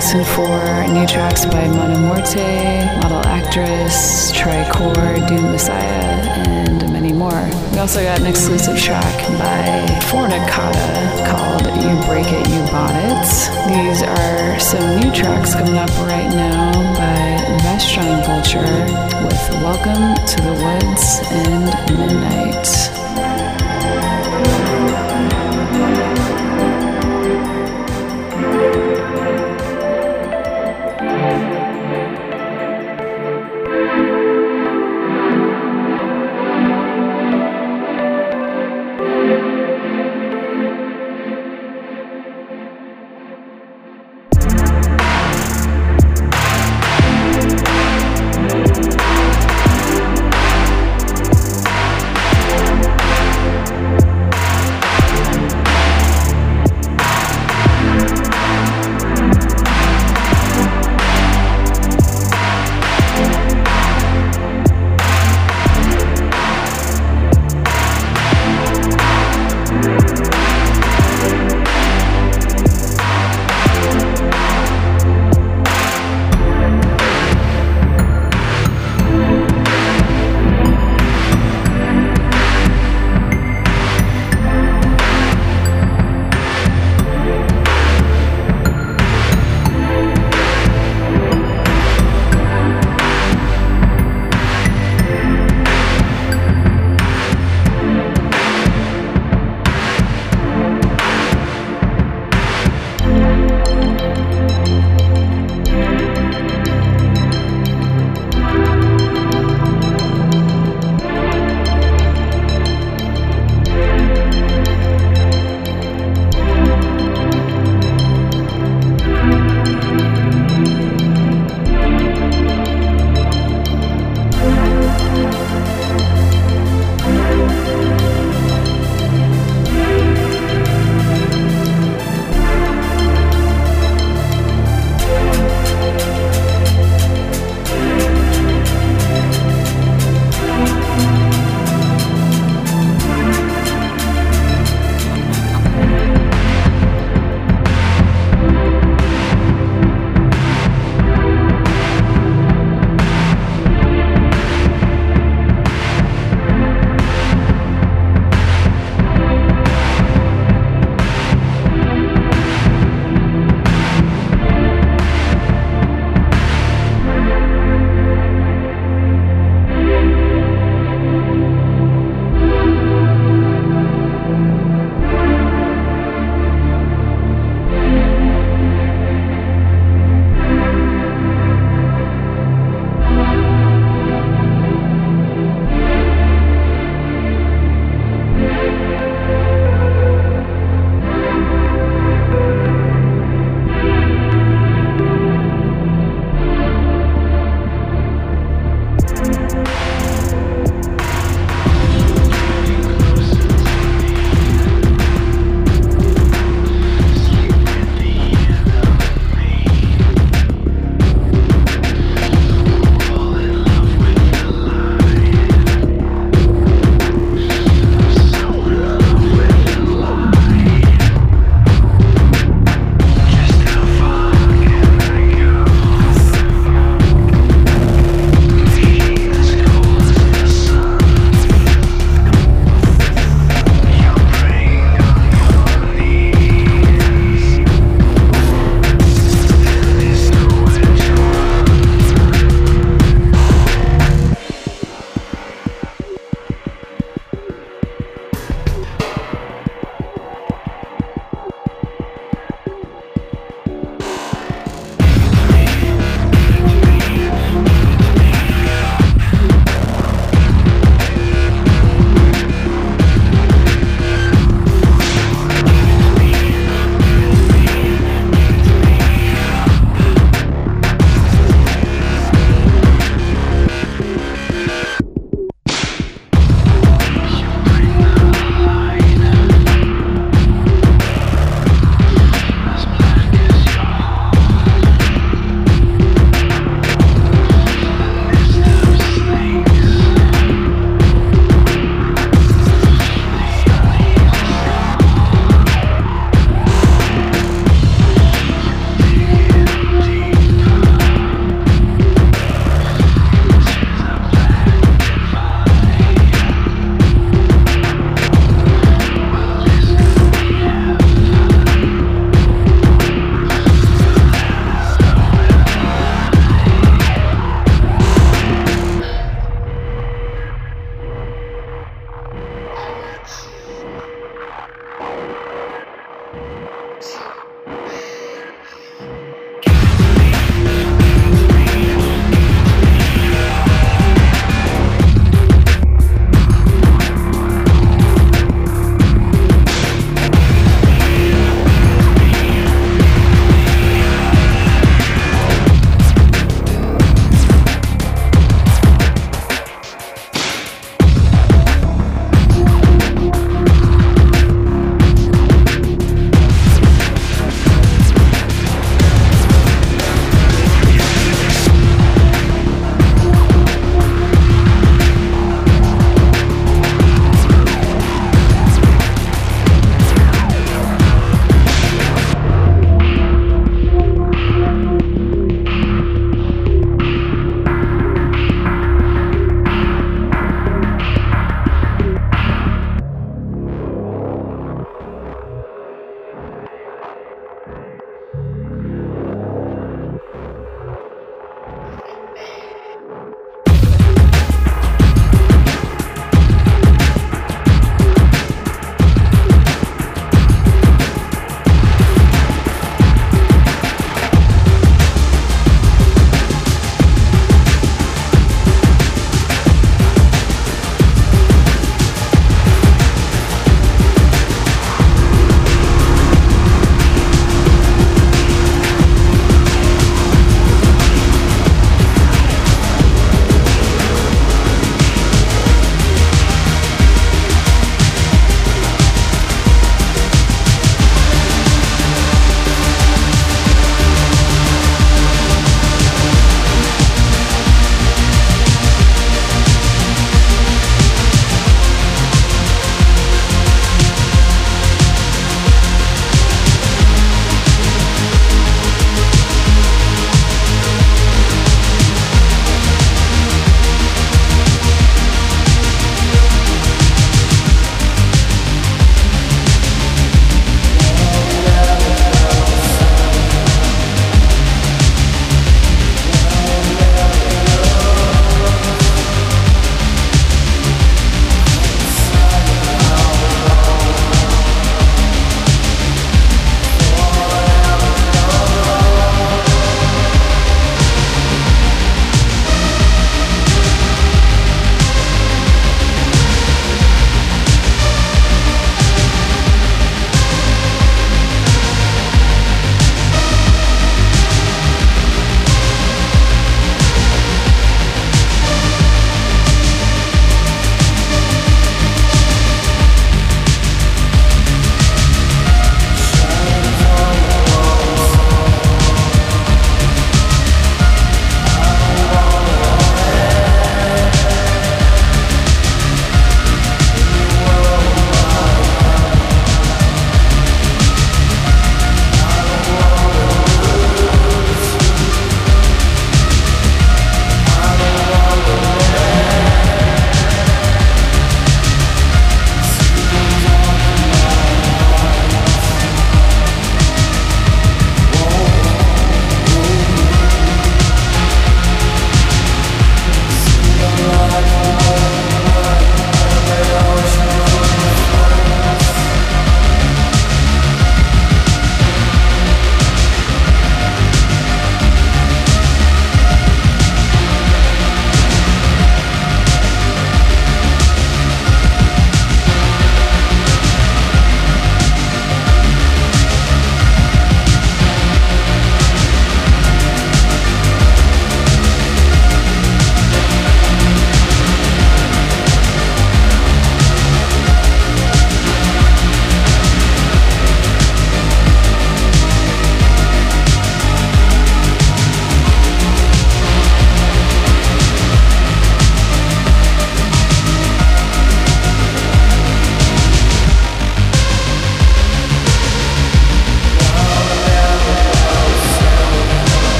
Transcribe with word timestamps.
Listen 0.00 0.24
for 0.24 0.88
new 0.94 1.06
tracks 1.06 1.44
by 1.44 1.68
Mona 1.68 1.98
Morte, 2.00 2.40
Model 3.02 3.20
Actress, 3.26 4.32
Tricor, 4.32 5.28
Doom 5.28 5.52
Messiah, 5.52 6.24
and 6.48 6.90
many 6.90 7.12
more. 7.12 7.44
We 7.70 7.78
also 7.78 8.02
got 8.02 8.18
an 8.18 8.24
exclusive 8.24 8.78
track 8.80 9.14
by 9.36 9.86
Fornicata 10.08 11.28
called 11.28 11.66
You 11.84 11.92
Break 12.08 12.24
It, 12.32 12.48
You 12.48 12.62
Bought 12.72 12.96
It. 12.96 13.28
These 13.68 14.02
are 14.02 14.58
some 14.58 15.00
new 15.00 15.12
tracks 15.12 15.52
coming 15.52 15.76
up 15.76 15.90
right 16.08 16.30
now 16.30 16.72
by 16.94 17.58
Vestron 17.60 18.24
Vulture 18.24 18.64
with 19.22 19.50
Welcome 19.60 20.16
to 20.16 20.36
the 20.40 20.54
Woods 20.64 21.20
and 21.30 21.98
Midnight. 21.98 22.89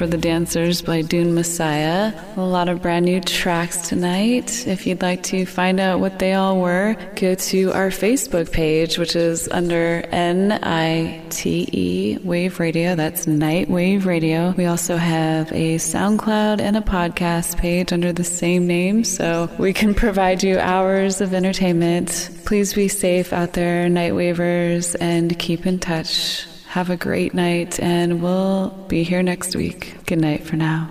For 0.00 0.06
the 0.06 0.16
Dancers 0.16 0.80
by 0.80 1.02
Dune 1.02 1.34
Messiah. 1.34 2.14
A 2.38 2.40
lot 2.40 2.70
of 2.70 2.80
brand 2.80 3.04
new 3.04 3.20
tracks 3.20 3.86
tonight. 3.86 4.66
If 4.66 4.86
you'd 4.86 5.02
like 5.02 5.22
to 5.24 5.44
find 5.44 5.78
out 5.78 6.00
what 6.00 6.18
they 6.18 6.32
all 6.32 6.58
were, 6.58 6.96
go 7.16 7.34
to 7.34 7.72
our 7.74 7.90
Facebook 7.90 8.50
page, 8.50 8.96
which 8.96 9.14
is 9.14 9.46
under 9.50 10.02
N 10.10 10.58
I 10.62 11.22
T 11.28 11.68
E 11.70 12.18
Wave 12.24 12.60
Radio. 12.60 12.94
That's 12.94 13.26
Night 13.26 13.68
Wave 13.68 14.06
Radio. 14.06 14.54
We 14.56 14.64
also 14.64 14.96
have 14.96 15.52
a 15.52 15.76
SoundCloud 15.76 16.62
and 16.62 16.78
a 16.78 16.80
podcast 16.80 17.58
page 17.58 17.92
under 17.92 18.10
the 18.10 18.24
same 18.24 18.66
name, 18.66 19.04
so 19.04 19.50
we 19.58 19.74
can 19.74 19.94
provide 19.94 20.42
you 20.42 20.58
hours 20.58 21.20
of 21.20 21.34
entertainment. 21.34 22.30
Please 22.46 22.72
be 22.72 22.88
safe 22.88 23.34
out 23.34 23.52
there, 23.52 23.86
night 23.90 24.14
wavers, 24.14 24.94
and 24.94 25.38
keep 25.38 25.66
in 25.66 25.78
touch. 25.78 26.46
Have 26.70 26.88
a 26.88 26.96
great 26.96 27.34
night, 27.34 27.80
and 27.80 28.22
we'll 28.22 28.70
be 28.86 29.02
here 29.02 29.24
next 29.24 29.56
week. 29.56 29.96
Good 30.06 30.20
night 30.20 30.44
for 30.44 30.54
now. 30.54 30.88